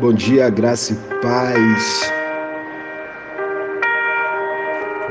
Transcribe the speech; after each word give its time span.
Bom 0.00 0.12
dia, 0.12 0.48
graça 0.48 0.92
e 0.92 0.96
paz. 1.20 2.12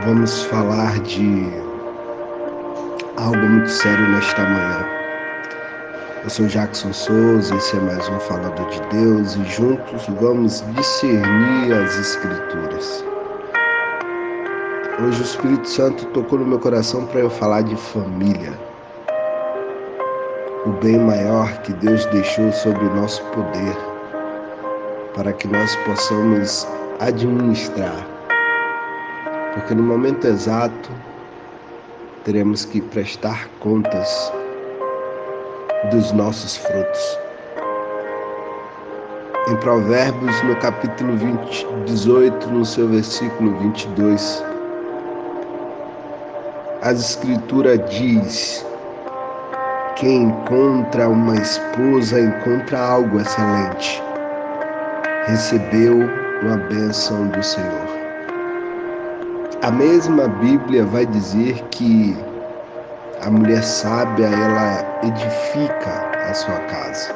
Vamos 0.05 0.44
falar 0.44 0.98
de 1.02 1.52
algo 3.18 3.38
muito 3.38 3.70
sério 3.70 4.08
nesta 4.08 4.44
manhã. 4.44 4.86
Eu 6.23 6.30
sou 6.30 6.48
Jackson 6.48 6.94
Souza, 6.94 7.54
esse 7.55 7.76
é 7.76 7.81
mais 7.81 8.08
um 8.08 8.18
Falando 8.18 8.66
de 8.70 8.80
Deus 8.98 9.36
e 9.36 9.44
juntos 9.44 10.08
vamos 10.21 10.63
discernir 10.73 11.73
as 11.73 11.99
Escrituras. 11.99 13.04
Hoje 15.04 15.22
o 15.22 15.26
Espírito 15.26 15.67
Santo 15.67 16.05
tocou 16.08 16.40
no 16.40 16.45
meu 16.45 16.59
coração 16.59 17.05
para 17.08 17.20
eu 17.20 17.30
falar 17.30 17.63
de 17.63 17.76
família. 17.76 18.54
O 20.66 20.70
bem 20.81 20.98
maior 20.98 21.62
que 21.63 21.73
Deus 21.73 22.05
deixou 22.05 22.49
sobre 22.54 22.85
o 22.85 22.95
nosso 22.95 23.22
poder 23.26 23.87
para 25.17 25.34
que 25.34 25.48
nós 25.48 25.76
possamos 25.77 26.67
administrar. 26.99 28.08
Porque 29.53 29.73
no 29.73 29.81
momento 29.81 30.27
exato 30.27 30.91
teremos 32.23 32.66
que 32.66 32.80
prestar 32.80 33.49
contas 33.59 34.31
dos 35.89 36.11
nossos 36.11 36.58
frutos. 36.58 37.20
Em 39.48 39.55
Provérbios, 39.55 40.44
no 40.44 40.55
capítulo 40.58 41.17
20, 41.17 41.67
18, 41.86 42.49
no 42.49 42.63
seu 42.63 42.88
versículo 42.88 43.58
22, 43.58 44.44
as 46.84 46.99
Escrituras 46.99 47.80
diz: 47.89 48.66
Quem 49.95 50.25
encontra 50.25 51.09
uma 51.09 51.38
esposa 51.38 52.20
encontra 52.20 52.77
algo 52.77 53.20
excelente 53.20 54.06
recebeu 55.28 56.09
uma 56.42 56.58
bênção 56.70 57.28
do 57.28 57.44
Senhor. 57.44 57.88
A 59.61 59.70
mesma 59.70 60.28
Bíblia 60.28 60.86
vai 60.86 61.06
dizer 61.06 61.61
que 61.72 62.16
a 63.22 63.30
mulher 63.30 63.61
sábia 63.61 64.28
ela 64.28 65.00
edifica 65.03 66.30
a 66.30 66.33
sua 66.33 66.59
casa. 66.61 67.14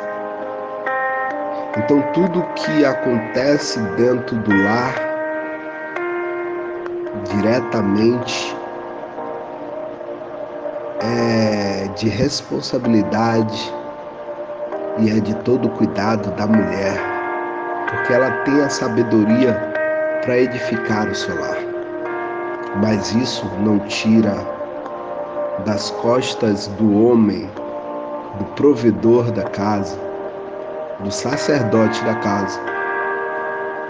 Então 1.77 2.01
tudo 2.13 2.45
que 2.55 2.83
acontece 2.83 3.79
dentro 3.95 4.35
do 4.39 4.51
lar 4.63 4.93
diretamente 7.33 8.57
é 10.99 11.87
de 11.95 12.09
responsabilidade 12.09 13.73
e 14.99 15.09
é 15.09 15.21
de 15.21 15.33
todo 15.35 15.69
cuidado 15.69 16.29
da 16.31 16.45
mulher 16.45 17.10
porque 17.91 18.13
ela 18.13 18.31
tem 18.43 18.61
a 18.61 18.69
sabedoria 18.69 19.53
para 20.23 20.37
edificar 20.37 21.07
o 21.07 21.15
seu 21.15 21.39
lar. 21.39 21.57
Mas 22.81 23.13
isso 23.13 23.45
não 23.59 23.79
tira 23.79 24.33
das 25.65 25.91
costas 25.91 26.67
do 26.67 27.05
homem, 27.05 27.49
do 28.39 28.45
provedor 28.55 29.29
da 29.31 29.43
casa, 29.43 29.99
do 31.01 31.11
sacerdote 31.11 32.03
da 32.05 32.15
casa, 32.15 32.59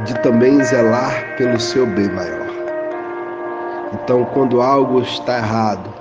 de 0.04 0.20
também 0.22 0.64
zelar 0.64 1.36
pelo 1.38 1.60
seu 1.60 1.86
bem 1.86 2.10
maior. 2.12 2.50
Então, 3.94 4.26
quando 4.34 4.62
algo 4.62 5.02
está 5.02 5.38
errado, 5.38 5.94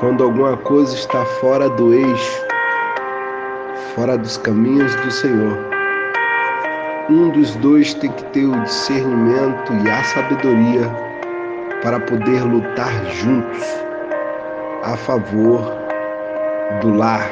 quando 0.00 0.24
alguma 0.24 0.56
coisa 0.56 0.94
está 0.94 1.24
fora 1.40 1.68
do 1.70 1.94
eixo, 1.94 2.46
fora 3.94 4.18
dos 4.18 4.36
caminhos 4.38 4.94
do 4.96 5.10
Senhor, 5.10 5.75
um 7.08 7.30
dos 7.30 7.54
dois 7.56 7.94
tem 7.94 8.10
que 8.10 8.24
ter 8.26 8.46
o 8.46 8.62
discernimento 8.62 9.72
e 9.84 9.88
a 9.88 10.02
sabedoria 10.02 10.90
para 11.82 12.00
poder 12.00 12.42
lutar 12.42 12.92
juntos 13.06 13.62
a 14.82 14.96
favor 14.96 15.60
do 16.80 16.96
lar, 16.96 17.30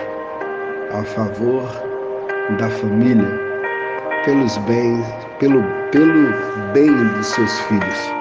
a 0.92 1.02
favor 1.02 1.64
da 2.58 2.68
família, 2.68 3.28
pelos 4.24 4.56
bens, 4.58 5.04
pelo, 5.40 5.62
pelo 5.90 6.32
bem 6.72 6.94
dos 7.16 7.26
seus 7.26 7.58
filhos. 7.60 8.12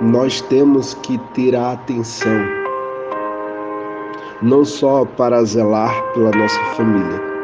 Nós 0.00 0.40
temos 0.42 0.94
que 0.94 1.18
ter 1.34 1.54
a 1.54 1.72
atenção 1.72 2.40
não 4.40 4.64
só 4.64 5.04
para 5.04 5.42
zelar 5.44 5.92
pela 6.14 6.30
nossa 6.30 6.60
família, 6.76 7.37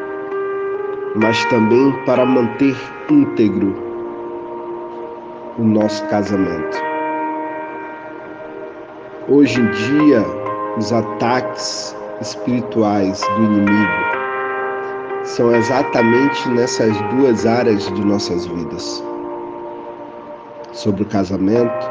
mas 1.15 1.45
também 1.47 1.93
para 2.05 2.25
manter 2.25 2.77
íntegro 3.09 3.75
o 5.59 5.63
nosso 5.63 6.05
casamento. 6.09 6.83
Hoje 9.29 9.61
em 9.61 9.71
dia, 9.71 10.25
os 10.77 10.93
ataques 10.93 11.97
espirituais 12.21 13.21
do 13.21 13.45
inimigo 13.45 14.05
são 15.23 15.55
exatamente 15.55 16.49
nessas 16.51 17.01
duas 17.13 17.47
áreas 17.47 17.87
de 17.93 18.05
nossas 18.05 18.47
vidas: 18.47 19.03
sobre 20.73 21.05
o 21.05 21.07
casamento 21.07 21.91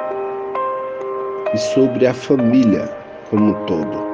e 1.54 1.58
sobre 1.58 2.06
a 2.06 2.14
família 2.14 2.90
como 3.30 3.52
um 3.52 3.66
todo. 3.66 4.13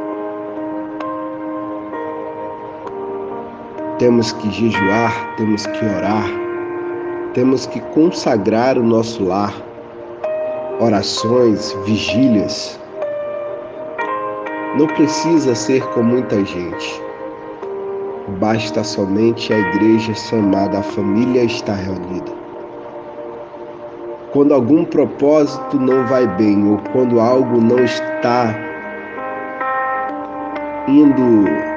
Temos 3.99 4.31
que 4.31 4.49
jejuar, 4.49 5.35
temos 5.35 5.65
que 5.65 5.85
orar, 5.85 6.23
temos 7.33 7.65
que 7.65 7.81
consagrar 7.93 8.77
o 8.77 8.83
nosso 8.83 9.25
lar, 9.25 9.53
orações, 10.79 11.75
vigílias. 11.85 12.79
Não 14.77 14.87
precisa 14.87 15.53
ser 15.53 15.83
com 15.87 16.01
muita 16.01 16.45
gente. 16.45 17.03
Basta 18.39 18.85
somente 18.85 19.51
a 19.51 19.59
igreja 19.59 20.13
chamada 20.13 20.79
a 20.79 20.83
família 20.83 21.43
estar 21.43 21.75
reunida. 21.75 22.31
Quando 24.31 24.53
algum 24.53 24.85
propósito 24.85 25.77
não 25.77 26.07
vai 26.07 26.25
bem 26.37 26.71
ou 26.71 26.77
quando 26.93 27.19
algo 27.19 27.59
não 27.59 27.83
está 27.83 28.55
indo 30.87 31.68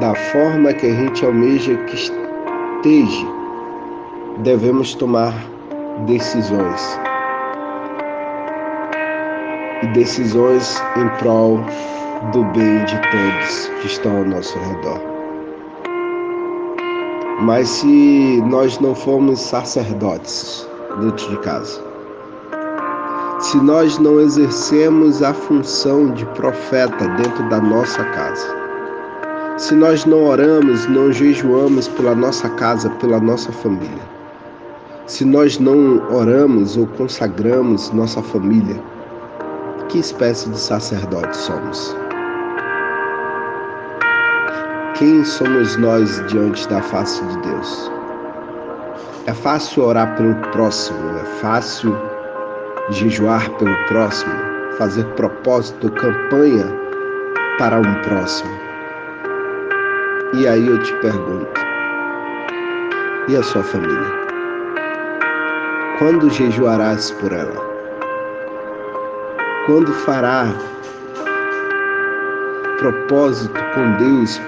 da 0.00 0.14
forma 0.14 0.72
que 0.72 0.86
a 0.86 0.94
gente 0.94 1.24
almeja 1.24 1.74
que 1.86 1.94
esteja, 1.94 3.26
devemos 4.38 4.94
tomar 4.94 5.32
decisões. 6.06 7.00
E 9.82 9.86
decisões 9.88 10.82
em 10.96 11.08
prol 11.18 11.60
do 12.32 12.44
bem 12.44 12.84
de 12.84 13.00
todos 13.10 13.70
que 13.80 13.86
estão 13.86 14.18
ao 14.18 14.24
nosso 14.24 14.58
redor. 14.58 15.00
Mas 17.40 17.68
se 17.68 18.42
nós 18.46 18.78
não 18.80 18.94
formos 18.94 19.40
sacerdotes 19.40 20.68
dentro 21.00 21.30
de 21.30 21.36
casa, 21.38 21.80
se 23.40 23.58
nós 23.58 23.98
não 23.98 24.18
exercemos 24.18 25.22
a 25.22 25.34
função 25.34 26.10
de 26.12 26.24
profeta 26.26 27.06
dentro 27.08 27.48
da 27.50 27.60
nossa 27.60 28.02
casa, 28.04 28.65
se 29.56 29.74
nós 29.74 30.04
não 30.04 30.24
oramos, 30.24 30.86
não 30.86 31.10
jejuamos 31.10 31.88
pela 31.88 32.14
nossa 32.14 32.48
casa, 32.50 32.90
pela 32.90 33.18
nossa 33.18 33.50
família, 33.50 34.02
se 35.06 35.24
nós 35.24 35.58
não 35.58 36.02
oramos 36.14 36.76
ou 36.76 36.86
consagramos 36.88 37.90
nossa 37.92 38.22
família, 38.22 38.76
que 39.88 39.98
espécie 39.98 40.50
de 40.50 40.58
sacerdote 40.58 41.34
somos? 41.34 41.96
Quem 44.98 45.24
somos 45.24 45.76
nós 45.78 46.22
diante 46.26 46.68
da 46.68 46.82
face 46.82 47.24
de 47.24 47.38
Deus? 47.38 47.90
É 49.26 49.32
fácil 49.32 49.84
orar 49.84 50.16
pelo 50.16 50.34
próximo, 50.52 50.98
é 51.18 51.24
fácil 51.40 51.96
jejuar 52.90 53.48
pelo 53.52 53.74
próximo, 53.86 54.34
fazer 54.76 55.04
propósito, 55.14 55.90
campanha 55.92 56.66
para 57.58 57.78
um 57.78 58.02
próximo. 58.02 58.65
E 60.38 60.46
aí 60.46 60.66
eu 60.66 60.78
te 60.82 60.92
pergunto: 60.96 61.60
e 63.26 63.36
a 63.36 63.42
sua 63.42 63.62
família? 63.62 64.26
Quando 65.98 66.28
jejuarás 66.28 67.10
por 67.12 67.32
ela? 67.32 67.56
Quando 69.64 69.90
fará 69.94 70.48
propósito 72.78 73.58
com 73.74 73.92
Deus 73.96 74.38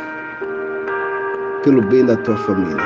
pelo 1.65 1.81
bem 1.81 2.05
da 2.05 2.17
tua 2.19 2.37
família? 2.37 2.85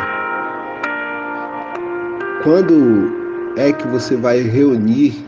Quando 2.44 3.12
é 3.56 3.72
que 3.72 3.88
você 3.88 4.14
vai 4.14 4.43
reunir 4.43 5.26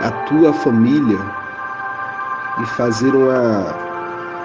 a 0.00 0.10
tua 0.28 0.52
família 0.52 1.18
e 2.62 2.66
fazer 2.66 3.12
uma 3.12 3.81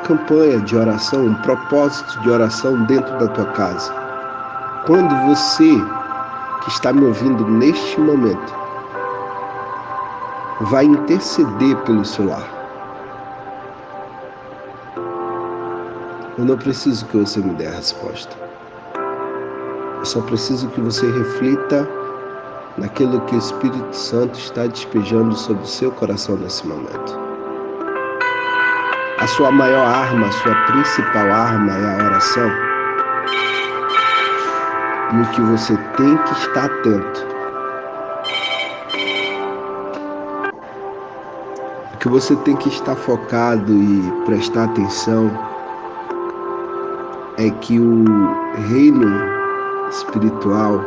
campanha 0.04 0.60
de 0.62 0.76
oração, 0.76 1.26
um 1.26 1.36
propósito 1.36 2.20
de 2.22 2.30
oração 2.30 2.84
dentro 2.86 3.18
da 3.18 3.28
tua 3.28 3.46
casa. 3.48 3.94
Quando 4.86 5.14
você 5.28 5.76
que 6.64 6.70
está 6.70 6.92
me 6.92 7.06
ouvindo 7.06 7.48
neste 7.48 8.00
momento 8.00 8.54
vai 10.62 10.86
interceder 10.86 11.76
pelo 11.84 12.04
seu 12.04 12.26
lar. 12.26 12.48
Eu 16.38 16.46
não 16.46 16.58
preciso 16.58 17.06
que 17.08 17.18
você 17.18 17.40
me 17.40 17.54
dê 17.56 17.68
a 17.68 17.72
resposta. 17.72 18.36
Eu 20.00 20.06
só 20.06 20.22
preciso 20.22 20.68
que 20.70 20.82
você 20.82 21.10
reflita 21.12 21.88
naquilo 22.78 23.22
que 23.22 23.36
o 23.36 23.40
Espírito 23.40 23.96
Santo 23.96 24.38
está 24.38 24.68
despejando 24.68 25.36
sobre 25.36 25.64
o 25.64 25.68
seu 25.68 25.92
coração 25.92 26.38
nesse 26.38 26.66
momento. 26.68 27.27
A 29.20 29.26
sua 29.26 29.52
maior 29.52 29.84
arma, 29.84 30.28
a 30.28 30.32
sua 30.32 30.54
principal 30.68 31.32
arma 31.32 31.72
é 31.72 32.02
a 32.02 32.06
oração. 32.06 32.52
E 35.12 35.22
o 35.22 35.26
que 35.32 35.42
você 35.42 35.76
tem 35.98 36.18
que 36.18 36.34
estar 36.34 36.66
atento. 36.66 37.28
O 41.94 41.98
que 41.98 42.08
você 42.08 42.36
tem 42.36 42.56
que 42.58 42.70
estar 42.70 42.96
focado 42.96 43.74
e 43.74 44.24
prestar 44.28 44.66
atenção 44.66 45.32
é 47.38 47.50
que 47.50 47.80
o 47.80 48.06
reino 48.70 49.20
espiritual 49.90 50.80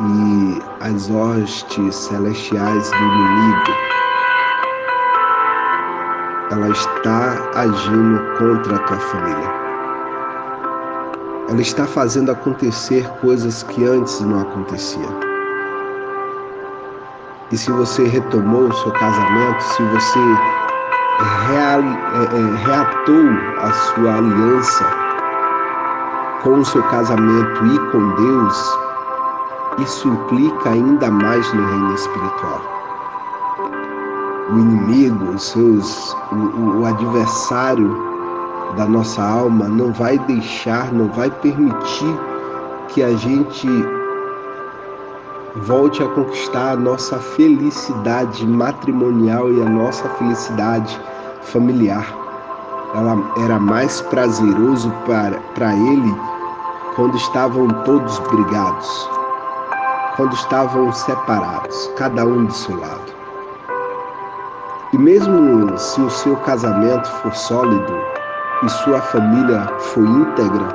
e 0.00 0.62
as 0.80 1.10
hostes 1.10 1.96
celestiais 1.96 2.88
do 2.88 2.96
inimigo 2.98 3.87
ela 6.50 6.68
está 6.70 7.50
agindo 7.54 8.20
contra 8.38 8.76
a 8.76 8.78
tua 8.80 8.96
família. 8.98 9.52
Ela 11.50 11.60
está 11.60 11.86
fazendo 11.86 12.30
acontecer 12.30 13.08
coisas 13.20 13.62
que 13.64 13.84
antes 13.84 14.20
não 14.20 14.40
aconteciam. 14.40 15.28
E 17.50 17.56
se 17.56 17.70
você 17.70 18.04
retomou 18.04 18.68
o 18.68 18.74
seu 18.74 18.92
casamento, 18.92 19.62
se 19.62 19.82
você 19.82 20.18
real, 21.48 21.80
é, 21.80 22.36
é, 22.36 22.64
reatou 22.64 23.24
a 23.60 23.72
sua 23.72 24.16
aliança 24.16 24.84
com 26.42 26.60
o 26.60 26.64
seu 26.64 26.82
casamento 26.84 27.66
e 27.66 27.78
com 27.90 28.14
Deus, 28.14 28.78
isso 29.78 30.08
implica 30.08 30.70
ainda 30.70 31.10
mais 31.10 31.52
no 31.52 31.66
reino 31.66 31.94
espiritual. 31.94 32.77
O 34.50 34.58
inimigo, 34.58 35.32
os 35.34 35.42
seus, 35.42 36.16
o, 36.32 36.80
o 36.80 36.86
adversário 36.86 37.94
da 38.76 38.86
nossa 38.86 39.22
alma 39.22 39.68
não 39.68 39.92
vai 39.92 40.18
deixar, 40.20 40.92
não 40.92 41.08
vai 41.08 41.30
permitir 41.30 42.18
que 42.88 43.02
a 43.02 43.14
gente 43.16 43.68
volte 45.62 46.02
a 46.02 46.08
conquistar 46.08 46.72
a 46.72 46.76
nossa 46.76 47.18
felicidade 47.18 48.46
matrimonial 48.46 49.52
e 49.52 49.62
a 49.62 49.68
nossa 49.68 50.08
felicidade 50.10 50.98
familiar. 51.42 52.06
Ela 52.94 53.18
era 53.44 53.58
mais 53.58 54.00
prazeroso 54.02 54.90
para, 55.04 55.38
para 55.54 55.74
ele 55.74 56.14
quando 56.96 57.16
estavam 57.16 57.68
todos 57.84 58.18
brigados, 58.20 59.10
quando 60.16 60.32
estavam 60.32 60.92
separados, 60.92 61.90
cada 61.96 62.24
um 62.24 62.46
do 62.46 62.52
seu 62.52 62.78
lado. 62.78 63.17
E 64.90 64.96
mesmo 64.96 65.76
se 65.76 66.00
o 66.00 66.08
seu 66.08 66.34
casamento 66.36 67.06
for 67.06 67.34
sólido 67.34 67.94
e 68.62 68.68
sua 68.70 69.00
família 69.02 69.66
for 69.78 70.02
íntegra, 70.02 70.66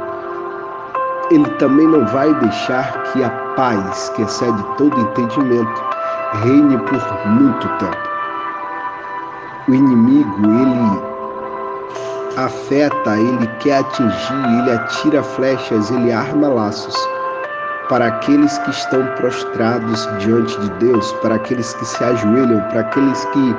ele 1.31 1.49
também 1.57 1.87
não 1.87 2.05
vai 2.05 2.31
deixar 2.35 2.93
que 3.03 3.23
a 3.23 3.29
paz, 3.55 4.09
que 4.09 4.21
excede 4.21 4.63
todo 4.77 4.99
entendimento, 4.99 5.83
reine 6.43 6.77
por 6.77 7.27
muito 7.27 7.67
tempo. 7.79 8.09
O 9.67 9.73
inimigo, 9.73 10.45
ele 10.45 11.01
afeta, 12.37 13.17
ele 13.17 13.47
quer 13.59 13.79
atingir, 13.79 14.59
ele 14.59 14.71
atira 14.73 15.23
flechas, 15.23 15.89
ele 15.89 16.11
arma 16.11 16.49
laços 16.49 16.95
para 17.89 18.07
aqueles 18.07 18.57
que 18.59 18.69
estão 18.69 19.05
prostrados 19.15 20.07
diante 20.19 20.59
de 20.59 20.69
Deus, 20.85 21.11
para 21.21 21.35
aqueles 21.35 21.73
que 21.73 21.85
se 21.85 22.03
ajoelham, 22.03 22.61
para 22.69 22.81
aqueles 22.81 23.25
que 23.25 23.55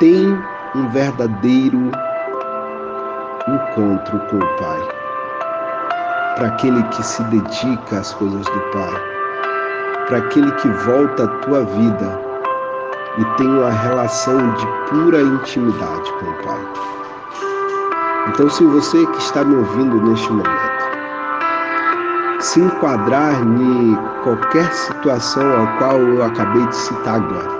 têm 0.00 0.42
um 0.74 0.88
verdadeiro 0.88 1.90
encontro 3.46 4.18
com 4.30 4.36
o 4.36 4.56
Pai 4.56 4.88
para 6.36 6.48
aquele 6.48 6.82
que 6.84 7.02
se 7.04 7.22
dedica 7.24 7.98
às 7.98 8.14
coisas 8.14 8.46
do 8.46 8.60
Pai, 8.72 9.02
para 10.06 10.18
aquele 10.18 10.50
que 10.52 10.68
volta 10.68 11.24
à 11.24 11.28
tua 11.42 11.64
vida 11.64 12.18
e 13.18 13.24
tem 13.36 13.46
uma 13.46 13.70
relação 13.70 14.54
de 14.54 14.66
pura 14.88 15.20
intimidade 15.20 16.12
com 16.12 16.26
o 16.26 16.42
Pai. 16.44 16.66
Então, 18.28 18.48
se 18.48 18.64
você 18.64 19.04
que 19.06 19.18
está 19.18 19.44
me 19.44 19.56
ouvindo 19.56 20.00
neste 20.02 20.30
momento 20.32 20.70
se 22.40 22.58
enquadrar 22.60 23.34
em 23.42 23.98
qualquer 24.24 24.72
situação 24.72 25.44
ao 25.60 25.76
qual 25.76 25.98
eu 25.98 26.24
acabei 26.24 26.66
de 26.66 26.76
citar 26.76 27.16
agora, 27.16 27.59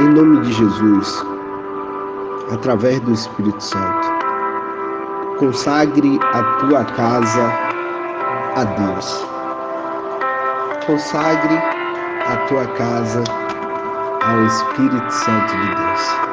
em 0.00 0.08
nome 0.14 0.40
de 0.40 0.52
Jesus, 0.54 1.26
através 2.52 3.00
do 3.00 3.12
Espírito 3.12 3.62
Santo, 3.62 4.08
consagre 5.38 6.18
a 6.32 6.42
tua 6.58 6.84
casa 6.84 7.52
a 8.56 8.64
Deus. 8.64 9.26
Consagre 10.86 11.54
a 12.26 12.36
tua 12.48 12.66
casa 12.78 13.22
ao 14.24 14.44
Espírito 14.46 15.10
Santo 15.10 15.56
de 15.56 15.74
Deus. 15.74 16.30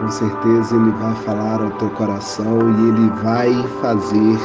Com 0.00 0.08
certeza 0.08 0.74
Ele 0.74 0.90
vai 0.90 1.14
falar 1.24 1.62
ao 1.62 1.70
teu 1.72 1.90
coração 1.90 2.58
e 2.58 2.88
Ele 2.88 3.10
vai 3.22 3.68
fazer 3.80 4.38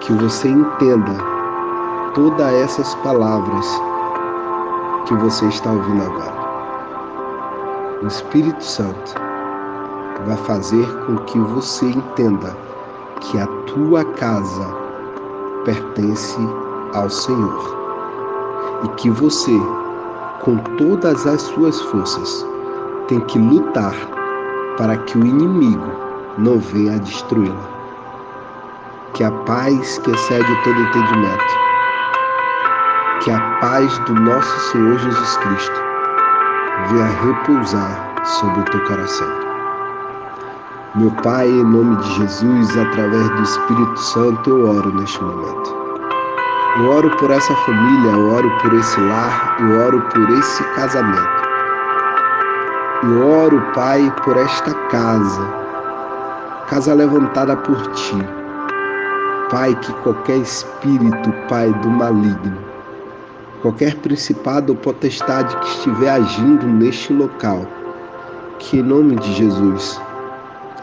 que 0.00 0.14
você 0.14 0.48
entenda 0.48 1.12
todas 2.14 2.52
essas 2.54 2.94
palavras 2.96 3.66
que 5.06 5.14
você 5.16 5.44
está 5.46 5.70
ouvindo 5.70 6.02
agora. 6.02 6.35
O 8.02 8.08
Espírito 8.08 8.62
Santo 8.62 9.14
vai 10.26 10.36
fazer 10.36 10.86
com 11.06 11.16
que 11.24 11.38
você 11.38 11.86
entenda 11.86 12.54
que 13.22 13.38
a 13.38 13.46
tua 13.64 14.04
casa 14.04 14.66
pertence 15.64 16.38
ao 16.92 17.08
Senhor 17.08 17.76
e 18.84 18.88
que 18.96 19.08
você, 19.08 19.58
com 20.42 20.58
todas 20.76 21.26
as 21.26 21.40
suas 21.40 21.80
forças, 21.80 22.46
tem 23.08 23.18
que 23.20 23.38
lutar 23.38 23.94
para 24.76 24.98
que 24.98 25.16
o 25.16 25.24
inimigo 25.24 25.90
não 26.36 26.58
venha 26.58 26.98
destruí-la. 26.98 27.66
Que 29.14 29.24
a 29.24 29.30
paz 29.30 29.96
que 30.00 30.10
excede 30.10 30.62
todo 30.64 30.78
entendimento, 30.82 31.54
que 33.24 33.30
a 33.30 33.40
paz 33.62 33.98
do 34.00 34.14
nosso 34.16 34.60
Senhor 34.70 34.98
Jesus 34.98 35.36
Cristo 35.38 35.85
venha 36.84 37.06
repousar 37.06 38.22
sobre 38.24 38.60
o 38.60 38.64
teu 38.64 38.84
coração. 38.84 39.46
Meu 40.94 41.10
Pai, 41.22 41.46
em 41.48 41.64
nome 41.64 41.96
de 41.96 42.14
Jesus, 42.14 42.78
através 42.78 43.28
do 43.30 43.42
Espírito 43.42 43.98
Santo, 43.98 44.50
eu 44.50 44.76
oro 44.76 44.94
neste 44.94 45.22
momento. 45.22 45.76
Eu 46.78 46.90
oro 46.90 47.10
por 47.16 47.30
essa 47.30 47.54
família, 47.54 48.12
eu 48.12 48.34
oro 48.34 48.50
por 48.62 48.72
esse 48.74 49.00
lar, 49.00 49.56
eu 49.60 49.86
oro 49.86 50.00
por 50.12 50.30
esse 50.30 50.64
casamento. 50.74 51.48
Eu 53.02 53.28
oro, 53.28 53.60
Pai, 53.74 54.12
por 54.24 54.36
esta 54.36 54.74
casa, 54.90 55.42
casa 56.68 56.94
levantada 56.94 57.56
por 57.56 57.76
Ti. 57.92 58.18
Pai, 59.50 59.74
que 59.76 59.92
qualquer 60.02 60.38
espírito, 60.38 61.32
Pai, 61.48 61.72
do 61.82 61.90
maligno, 61.90 62.65
qualquer 63.66 63.96
principado 63.96 64.74
ou 64.74 64.78
potestade 64.78 65.56
que 65.56 65.66
estiver 65.66 66.10
agindo 66.10 66.64
neste 66.66 67.12
local, 67.12 67.66
que 68.60 68.78
em 68.78 68.82
nome 68.82 69.16
de 69.16 69.32
Jesus, 69.34 70.00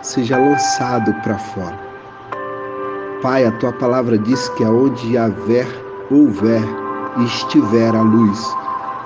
seja 0.01 0.37
lançado 0.37 1.13
para 1.23 1.37
fora. 1.37 1.79
Pai, 3.21 3.45
a 3.45 3.51
tua 3.53 3.71
palavra 3.71 4.17
diz 4.17 4.49
que 4.49 4.65
aonde 4.65 5.17
haver, 5.17 5.65
houver 6.11 6.61
e 7.17 7.23
estiver 7.23 7.95
a 7.95 8.01
luz, 8.01 8.53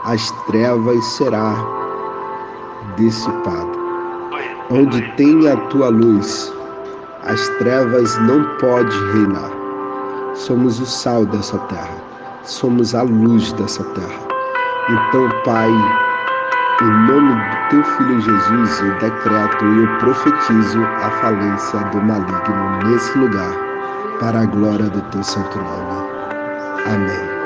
as 0.06 0.32
trevas 0.48 1.06
será 1.06 1.54
dissipado. 2.98 3.78
Onde 4.72 5.04
tem 5.18 5.48
a 5.48 5.56
tua 5.68 5.90
luz, 5.90 6.52
as 7.26 7.48
trevas 7.60 8.18
não 8.22 8.44
pode 8.58 8.98
reinar. 9.14 9.52
Somos 10.34 10.80
o 10.80 10.86
sal 10.88 11.28
dessa 11.28 11.60
terra, 11.60 11.97
somos 12.48 12.96
a 12.96 13.04
luz 13.04 13.52
dessa 13.54 13.84
terra. 13.84 14.28
Então, 14.90 15.30
Pai, 15.44 15.70
Em 16.80 17.08
nome 17.08 17.34
do 17.34 17.70
teu 17.70 17.84
filho 17.84 18.22
Jesus, 18.22 18.82
eu 18.82 18.94
decreto 19.00 19.66
e 19.66 19.80
eu 19.80 19.98
profetizo 19.98 20.84
a 20.84 21.10
falência 21.10 21.80
do 21.86 22.02
maligno 22.04 22.84
nesse 22.86 23.18
lugar, 23.18 23.52
para 24.20 24.42
a 24.42 24.46
glória 24.46 24.88
do 24.88 25.02
teu 25.10 25.24
santo 25.24 25.58
nome. 25.58 26.08
Amém. 26.86 27.37